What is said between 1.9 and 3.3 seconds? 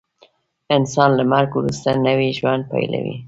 نوی ژوند پیلوي